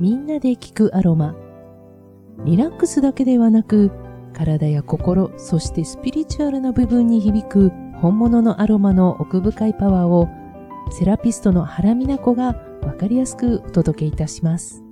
[0.00, 1.34] みんなで聞くアロマ。
[2.44, 3.90] リラックスだけではなく、
[4.32, 10.28] 体や心、そしてスピリチュアルな部分に響く本物のアロマの奥深いパワーを、
[10.92, 14.84] セラピストの原美奈子がわかりやすくお届けいたします。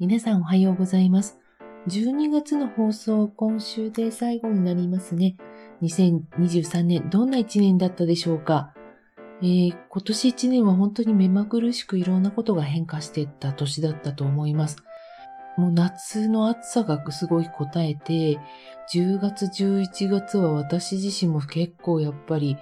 [0.00, 1.38] 皆さんおはようございます。
[1.86, 5.36] 12月の放送、今週で最後になりますね。
[5.82, 8.72] 2023年、どんな1年だったでしょうか？
[9.42, 14.78] えー、今年1年は本当に目まぐるしくいろんなことが変化していった年だったと思います。
[15.58, 18.38] もう夏の暑さがすごい答えて、
[18.94, 22.56] 10月、11月は私自身も結構やっぱり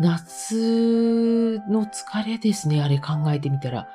[0.00, 3.88] 夏の疲れですね、あれ考えてみたら。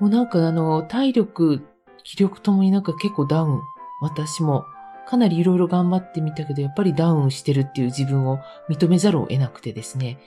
[0.00, 1.66] もうなんかあの、体力、
[2.04, 3.60] 気力ともになんか結構ダウン、
[4.00, 4.64] 私も
[5.06, 10.18] かなりいろいろ頑張ってみたけど、やっぱりダウンしてるっていう自分を認めざるを得なくてですね。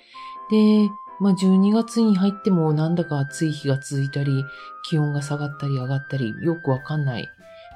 [0.49, 4.45] で、まあ12月に入ってもなんだか暑い日が続いたり、
[4.89, 7.27] 気温が下がったり上がったり、よくわかんない。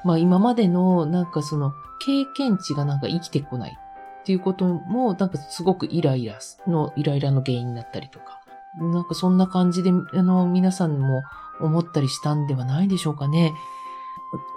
[0.05, 3.77] まあ今までのなんかその経験値がなんか生きてこない
[4.21, 8.39] っていうこともなんかすごくイライラの、イライラの原因になったりとか。
[8.75, 11.21] なんかそんな感じで、あの、皆さんも
[11.59, 13.53] 思ったりしたんではないでしょうかね。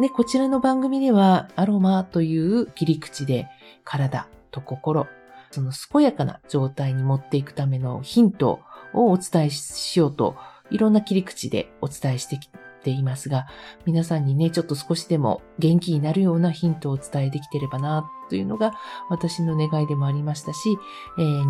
[0.00, 3.48] で、こちらの番組ではアロマという切り口で
[3.84, 5.06] 体と心、
[5.50, 8.60] その健やかな状態に持っていくためのヒント
[8.92, 10.36] をお伝えしようと、
[10.70, 12.48] いろんな切り口でお伝えしてき
[12.82, 13.46] ていますが、
[13.84, 18.74] 皆さんにね、ちょっと少しでも元気になるようなヒントをお伝えできてればな、というのが
[19.08, 20.76] 私の願いでもありましたし、
[21.18, 21.44] えー、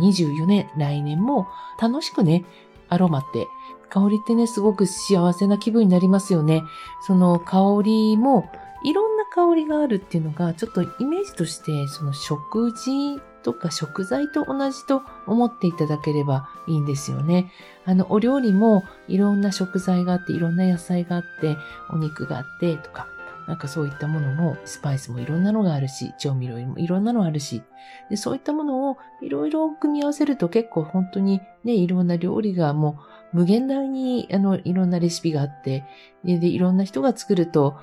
[0.00, 1.46] 2024年、来年も
[1.80, 2.44] 楽しくね、
[2.88, 3.48] アロマって
[3.90, 6.62] 香りってね、すごく幸せな気分になりますよね。
[7.06, 8.50] その香りも、
[8.84, 17.52] いろんな香りがあるっていうのが、ちょっとイメージとして、その食事とか食材と同じと思っていただければいいんですよね。
[17.84, 21.56] あの、お料理もいろんな食材があって、いろんな野菜があって、
[21.90, 23.06] お肉があってとか、
[23.46, 27.62] なんかそういったものも、スパイスもいろんなのがあるし、調味料もいろんなのあるし、
[28.10, 35.84] でそういったものをいろいろ組み合わせると結構本当にね、いろんな料理がもう無限大にあのいろんなレシピがあって、
[36.24, 37.76] ででいろんな人が作ると、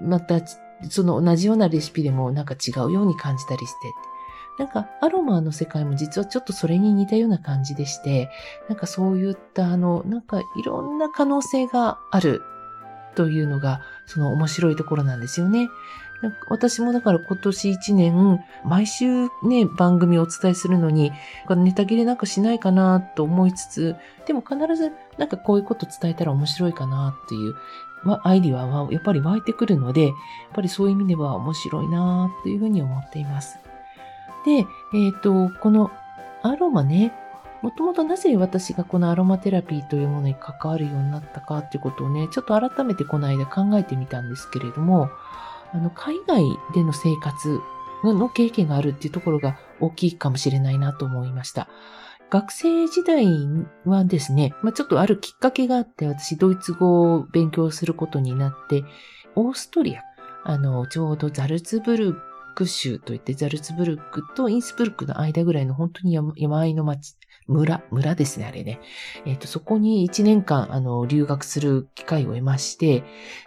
[0.00, 0.40] また
[0.88, 3.76] その同じようなレシピでもなんか違うように感じたりして、
[4.60, 8.30] なんかアロマの世界も実はちょっとそれに似たような感じでして、
[8.68, 12.42] なんかそういったあの、なんかいろんな可能性がある
[13.16, 15.68] というのが、その面白いところなんですよね。
[16.48, 21.12] 私もだから今年一年、毎週ね、番組をお伝えするのに、
[21.48, 27.54] ネタ切れなんかしないかなと思いつつ、でも必ずなんかこういうこと伝えたら面白いかなっていう、
[28.22, 30.14] アイディアはやっぱり湧いてくるので、やっ
[30.54, 33.58] ぱりそういう意味では面白いなというふうに思っています。
[34.44, 35.90] で、えっ、ー、と、この
[36.42, 37.12] アロマね、
[37.62, 45.10] もともとなぜ私がこのアロマテラピーというものに関わるようになったかっていうことをね、ちょっと改めてこの間考えてみたんですけれども、
[45.72, 46.42] あの、海外
[46.74, 47.60] での生活
[48.04, 51.68] の経験があるっていうところが大きいかもしれないなと思いました。
[52.30, 53.26] 学生時代
[53.84, 58.84] はですね、まあ、ちょっとあるきっかけがあって、私ドイツ語を勉強することになって、
[59.34, 60.02] オーストリア、
[60.44, 62.16] あの、ちょうどザルツブル
[62.54, 67.16] ク州といってザルツブルクとインスブルクの間ぐらいの本当に山あいの町
[67.50, 68.80] 村、村ですね、あれね。
[69.26, 73.04] えっ、ー、と、そこに1年間、あの、留学する機会を得まして、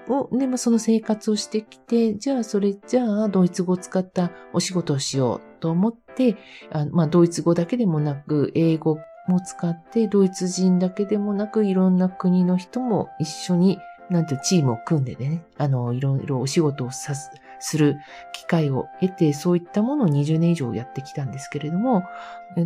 [0.09, 6.36] おで、まあ、その生活をしてきて、じゃあ、それ、じゃあ、ドイツ語を使ったお仕事をしようと思って、
[6.72, 17.31] あまあ、ドイツ語だけでもなく、英語も使って、ドイツ人だけでもなく、いろんな国の人も一緒に、なんてチームを組んでね、あの、いろいろお仕事をさす、
[17.63, 17.97] する
[18.34, 22.03] 機会を得て、そういったものを20年以上やってきたんですけれども、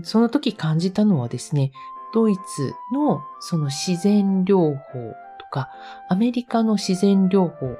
[0.03, 1.71] その時感じたのはですね、
[2.13, 5.69] ドイツのその自然療法とか、
[6.09, 7.77] アメリカの自然療法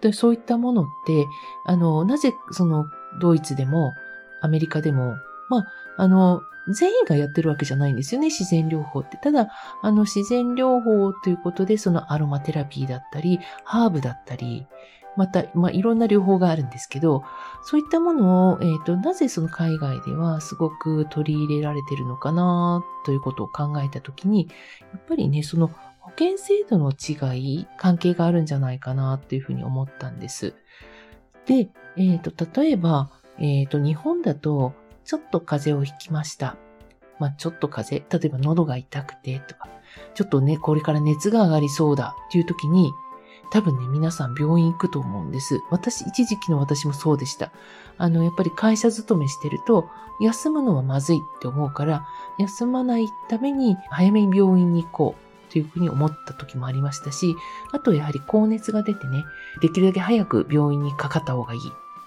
[0.00, 1.26] でそういったものって、
[1.64, 2.86] あの、なぜその
[3.20, 3.94] ドイツでも
[4.40, 5.16] アメリカでも、
[5.48, 5.66] まあ、
[5.98, 9.16] あの、全員がやってるわけじゃないんですよね、自然療法って。
[9.18, 9.48] ただ、
[9.82, 14.66] あの、自然療法ということで、そのアロマテラピーだったり、ハーブだったり、
[15.16, 17.24] また、まあ、いろんな療法があるんですけど、
[17.64, 24.48] そういったものを、えっ、ー、と、なぜその海外ではすごく取り入れられてるのかな、ということを考えたときに、
[24.92, 25.68] やっぱりね、その
[26.00, 30.54] 保険制度の違い、関係があるんじゃないかな、というふうに思ったんです。
[31.46, 34.74] で、えっ、ー、と、例えば、えっ、ー、と、日本だと、
[35.04, 36.56] ちょっと風邪をひきました。
[37.18, 39.68] まあ、ちょっと風邪、例えば喉が痛くてとか、
[40.14, 42.92] ちょっとね、これから熱が上がりそうだっていう時に、
[43.50, 45.62] 多分ね、皆さん病院行くと思うんです。
[45.70, 47.52] 私、一時期の私もそうでした。
[47.98, 49.88] あの、やっぱり会社勤めしてると、
[50.20, 52.06] 休むのはまずいって思うから、
[52.38, 57.36] 休まないために早めに病院に行こうというふうに思った時もありましたし、
[57.72, 59.24] あとやはり高熱が出てね、
[59.60, 61.60] できるだけ早く病院にかかった方がいい。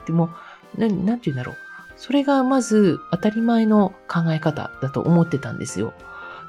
[0.05, 0.29] でも、
[0.77, 1.55] ななんて言うんだろう。
[1.97, 5.93] それがまず当たり前の考え方だと思ってたんですよ。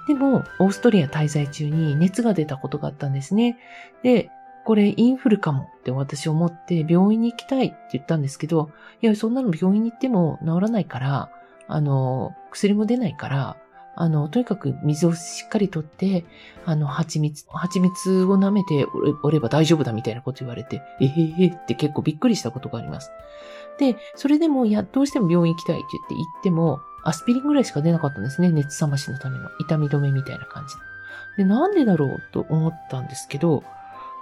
[0.07, 3.59] でも、オーストリア滞在中に熱が出たことがあったんですね。
[4.03, 4.31] で、
[4.65, 8.71] これインフルかもって私思って病院に行きたいって言ったんですけど、
[9.03, 11.31] いや、そんなの病院に行っても治らないから、
[11.67, 13.57] あの、薬も出ないから、
[13.97, 16.25] あの、とにかく水をしっかりとって、
[16.65, 18.87] あの、蜂蜜、蜂蜜を舐めて
[19.23, 23.11] おれば大丈夫だみたいなこと言われて、えへへって結構びっくりしたことがあります。
[23.79, 28.51] で、それでも、いや、どうしても病院行きたいって言って行っても、アスピリンぐらいしか出なかったんですね。
[28.51, 30.81] 熱冷ましのための痛み止めみたいな感じで。
[31.39, 33.65] で、なんでだろうと思ったんですけど、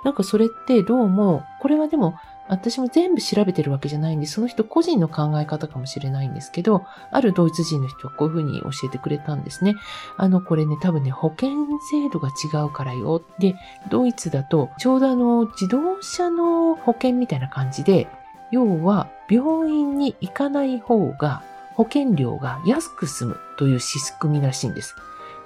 [0.05, 2.15] なんかそれってどうも、これはでも
[2.49, 9.75] 私も全部調べてるわけじゃないんで、その人個人の考え方かもしれないんですけど、あるドイツ人の人はこういうふうに教えてくれたんですね。
[10.17, 11.51] あの、これね、多分ね、保険
[11.91, 13.23] 制度が違うからよ。
[13.39, 13.55] で、
[13.91, 18.09] ドイツだと、ちょうどあの、自動車の保険みたいな感じで、
[18.51, 21.43] 要は、病院に行かない方が、
[21.75, 24.97] 保険料が安く済むという仕組みらしいんです。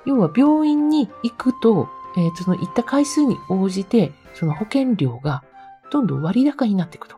[0.07, 5.43] 要は、病院に行くと、えー、その行った回数に応じて、その保険料が
[5.91, 7.17] どんどん割高になっていくと。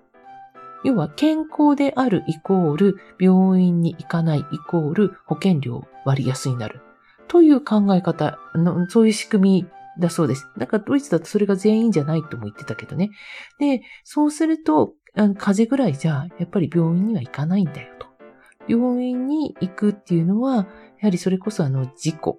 [0.85, 6.83] 要は健康であるイコール病院に行かないイコール保険料割安になる。
[7.27, 9.67] という考え方の、そういう仕組み
[9.99, 10.49] だそうです。
[10.57, 13.11] なんかドイツだとそれが全員じゃないとも言ってたけどね。
[13.59, 18.07] で、そうすると、あの風邪ぐらいじゃ、やっぱり病院には行かないんだよと。
[18.69, 20.67] 病院に行くっていうのは、や
[21.03, 22.39] はりそれこそあの事故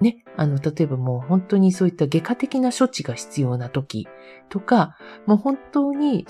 [0.00, 4.06] ね、あの、例えばもう本当にそういった外科的な処置が必要な時
[4.48, 4.96] とか、
[5.26, 6.26] もう本当に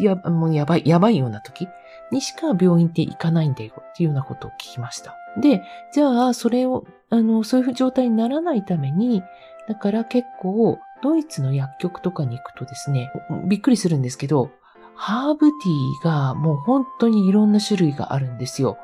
[0.00, 1.68] や、もうやばい、やばいような時
[2.10, 5.16] にしか病院って行かないんだよっていうようなことを聞きました。
[5.40, 5.62] で、
[5.92, 9.22] じゃあ、それを、あの、そういう状態にならないために、
[9.68, 13.12] だから結構、ドイツの薬局とかに行くとですね、
[13.46, 14.50] びっくりするんですけど、
[14.96, 18.78] ハーブティーがもう本当にいろんな種類があるんですよ。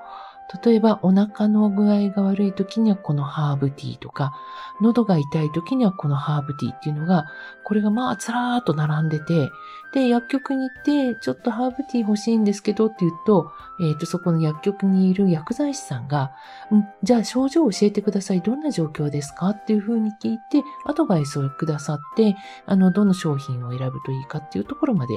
[0.62, 4.35] 例えばお腹の具合が悪い時にはこのハーブティーとか、
[4.81, 7.26] 喉が痛い時にはこのハーブティーっていうのが、
[7.64, 9.50] これがまあずらーっと並んでて、
[9.94, 16.32] で、薬局に行って、ちょっとハーブティー欲しいんですけどって言うと、えっ、ー、と、そこの薬局にいる薬剤師さんが、
[16.75, 18.40] んじゃあ症状を教えてください。
[18.40, 22.37] どんな状況ですかっていうふうに聞いて、アドバイスをくださって、
[22.67, 25.14] あの、どの商品を選ぶといいかっていうところまで、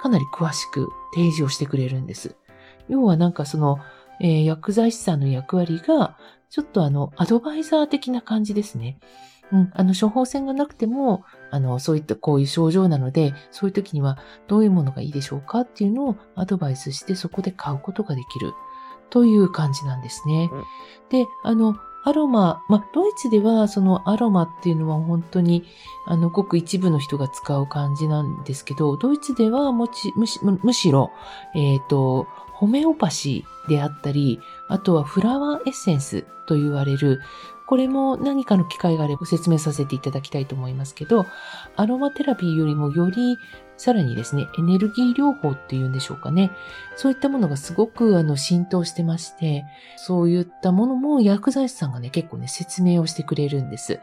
[0.00, 2.36] かなり詳しく提示をしてくれるんです。
[2.88, 3.80] 要はなんかその、
[4.20, 6.16] えー、薬剤師さんの役割が、
[6.50, 8.98] ちょっとあの、アドバイザー的な感じですね。
[9.52, 18.52] うん、あの、処方箋がなくても、あの、そういったこういう症状なので、そういう時にはどういうものがいいでしょうかっていうのをアドバイスしてそこで買うことができる
[19.10, 20.48] という感じなんですね。
[20.52, 20.64] うん、
[21.08, 25.64] で、あの、アロマ、まドイツではそのアロマっていうのは本当に、
[26.06, 31.10] あの、ごく一部の人が使う感じなんですけど、ドイツではもちむしむしろ、
[31.54, 32.26] えっ、ー、と、
[32.60, 37.22] ホメオパシーであったり、あとはフラワーエッセンスと言われる、
[37.66, 41.24] これも何かの機会があれば説明させていただきたいと思いますけど、
[41.76, 43.38] アロマテラピーよりもより
[43.78, 46.50] さらにですね、エネルギー療法っていうんでしょうかね。
[46.96, 49.64] そういったものがすごくあの浸透してまして、
[49.96, 54.00] そういったものも薬剤師さんがね、結構ね、説明をしてくれるんです。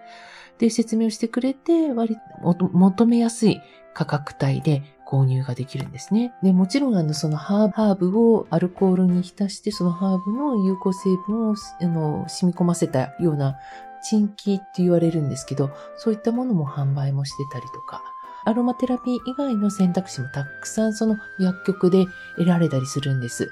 [0.57, 3.61] で、説明をしてくれて、割求めやすい
[3.93, 6.33] 価格帯で購入ができるんですね。
[6.43, 13.57] で、もちろん、あの、そのハーブをアルコールに浸して、そのハーブの有効成分を、あの、染み込ませたような、
[14.01, 18.03] チンキって言われるんですけど、そういったものも販売もしてたりとか、
[18.45, 22.05] アロマテラピー以外の選択肢もたくさんその薬局で
[22.37, 23.51] 得られたりするんです。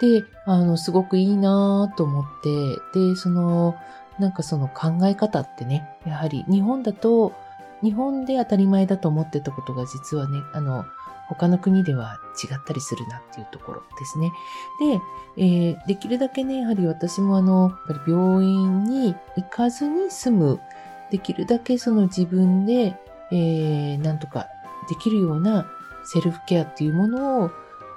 [0.00, 3.76] で、あの、すごくいいなぁと思って、で、その、
[4.18, 7.32] なんかその考え方ってね、やはり日本だと
[7.82, 10.84] 日本で当たり前だと思ってたことが実はね、あの、
[11.28, 14.32] 他の国では違ったりするなっていうところですね。
[15.36, 20.60] で、えー、できるだけね、やはり私もあの、やっぱり病院に行かずに済む、
[21.10, 22.96] できるだけその自分で、
[23.30, 24.48] えー、なんとか
[24.88, 25.66] できるような
[26.04, 27.50] セルフケアっていうものを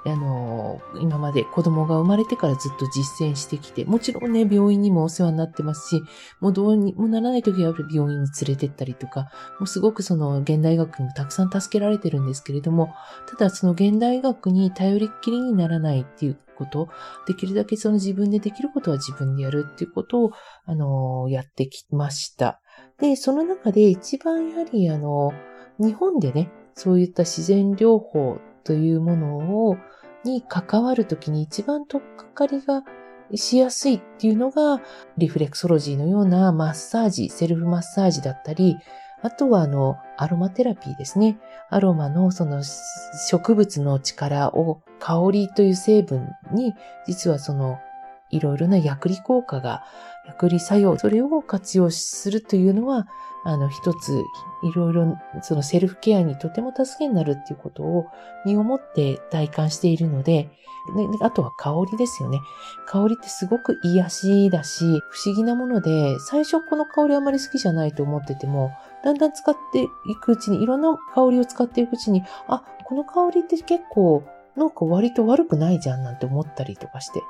[0.04, 6.02] あの、今まで子供が生まれてからずっと実践してきて、もちろんね、病院にもお世話になってますし、
[6.40, 12.94] もうどうにもならない時は病院に連れてったりとか、もうすごくその現代学にもたくさん助けられてるんですけれども、
[13.26, 16.88] ただその現代学に頼りっきりにならないっていうこと、
[17.26, 20.30] できるだけその自分でできることは自分でやるっていうことを、
[20.64, 22.60] あの、やってきました。
[23.00, 25.32] で、その中で一番やはりあの、
[25.78, 29.78] 日本でね、そういった自然療法というものを、
[30.24, 32.82] に関わるときに一番とっかかりが
[33.34, 34.82] しやすいっていうのが、
[35.16, 38.76] リフレクソロジーのようなマッサージ、セルフマッサージだったり、
[39.22, 41.38] あとはあの、アロマテラピーですね。
[41.70, 42.62] アロマのその
[43.30, 46.74] 植物の力を香りという成分に、
[47.06, 47.78] 実はその
[48.30, 49.84] いろいろな薬理効果が、
[50.26, 53.06] 薬理作用、それを活用するというのは、
[53.44, 54.24] あの、一つ、
[54.62, 58.06] いろいろ、そのセルフケアにとても助けになるっていうことを
[58.44, 60.50] 身をもって体感しているので、
[60.94, 62.40] ね、あとは香りですよね。
[62.86, 68.70] 香りってすごく癒しだし、不思議なもので、最初この香りあまり好きじゃないと思ってても、
[69.04, 69.88] だんだん使ってい
[70.20, 74.24] くうちに、いろんな香りを使っていくうちに、あ、この香りって結構、
[74.56, 77.22] なんか割と悪くないじゃんなんて思ったりとかして。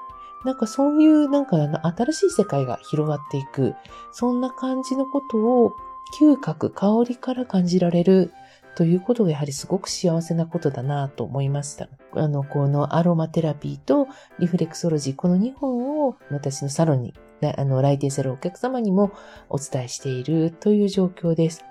[0.44, 1.56] なんかそういうなんか
[1.96, 3.74] 新しい世界が広がっていく、
[4.12, 5.72] そんな感じのことを
[6.18, 8.32] 嗅覚、香りから感じられる
[8.78, 11.88] ということがやはりすごく幸せなことだなと思いました。
[12.12, 14.06] あの、このアロマテラピーと
[14.38, 17.14] リフレクソロジー、この2本を私のサロンに、
[17.56, 19.10] あの、来店するお客様にも
[19.48, 21.64] お伝えしているという状況です。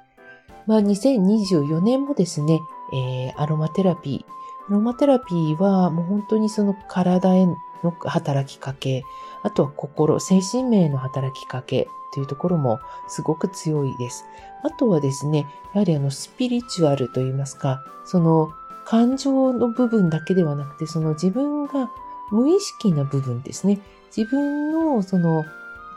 [0.65, 2.59] まあ、2024年もですね、
[2.93, 4.69] えー、アロマテラピー。
[4.69, 7.45] アロマテラピーはもう本当にその体へ
[7.83, 9.03] の働きかけ、
[9.43, 14.25] あとは心、精神面の働きかけというところもすごく強いです。
[14.63, 18.51] あとはですね、やはりあのスピリチュアルといいますか、その
[18.85, 21.89] 感情の部分だけではなくて、その自分が
[22.31, 23.79] 無意識な部分ですね。
[24.15, 25.45] 自分のその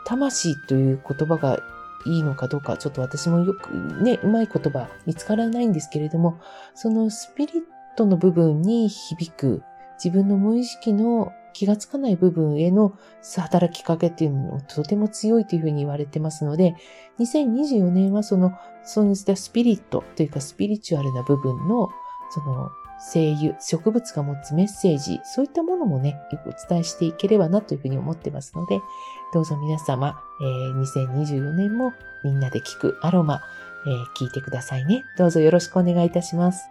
[0.05, 1.59] 魂という言葉が
[2.05, 3.73] いいのかどうか、ちょっと私もよく
[4.03, 6.39] ね、うまい言葉見つからないんですけれども、
[6.73, 7.63] そのスピリッ
[7.95, 9.63] トの部分に響く
[10.03, 12.97] 自分の無意識の気がつかない部分への
[13.35, 16.75] 働きかけっていうのもとても強いというふうに言われてますので、
[17.19, 18.53] 2024年はその、
[18.83, 21.89] そうしたスピリットというかスピリチュアルな部分の、
[22.29, 22.69] その、
[23.13, 28.79] 声優、植物が持つメッセージ、そういったものもね、よくお伝えしていければなというふうに思ってますので、
[29.33, 31.93] どうぞ皆様、えー、2024年も
[32.23, 33.41] みんなで聞くアロマ、
[33.87, 35.03] えー、聞いてくださいね。
[35.17, 36.69] どうぞよろしくお願いいたします。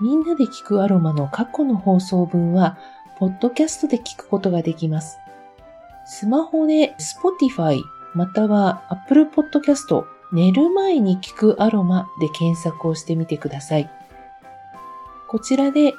[0.00, 2.76] みんなで聞くアロマの過去の放送分は、
[3.22, 5.20] ポッドキャストで聞くことができます。
[6.04, 7.80] スマホで Spotify
[8.14, 13.88] または Apple Podcast 寝る前に聞くアロマで検索をしてみてください。
[15.28, 15.94] こちらで、え、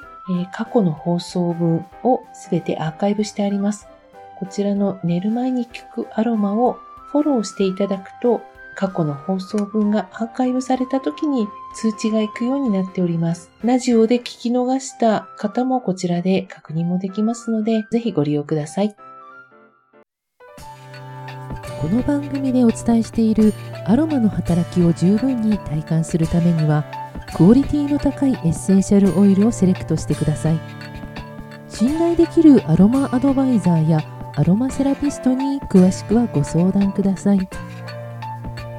[0.52, 3.88] 過去の放送分をすべてアーカイブしてあります。
[4.38, 6.74] こちらの寝る前に聞くアロマを
[7.10, 8.42] フォローしていただくと
[8.74, 13.50] 過去の放送分がアーカイブされた時に通知が行くようになっております。
[13.62, 18.94] ラジオで聞き逃した方もこちらで確認もできますので、ぜひご利用ください。
[21.80, 23.52] この番組でお伝えしている
[23.84, 26.84] アロマの働きを十分に体感するためには、
[27.36, 30.60] クオリティの高いエッセンシャルオイルをセレクトしてください。
[31.68, 34.00] 信頼できるアロマアドバイザーや
[34.36, 37.48] アロマセラピストに詳しくはご相談ください。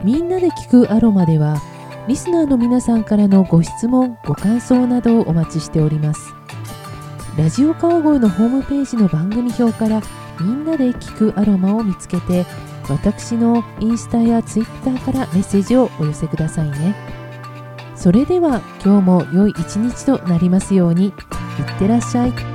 [0.04, 1.58] みんなで聞くアロマでは
[2.08, 6.34] リスナーの皆さんからのご質問ご感想などをお待ちしております
[7.36, 10.02] ラジオ川越のホームページの番組表から
[10.40, 12.46] みんなで聞くアロマを見つけて
[12.90, 16.96] 私のインスタやツイッターからメッセージをお寄せくださいね
[17.96, 21.14] それでは今日も良い一日となりますようにいっ
[21.80, 22.55] てらっしゃい。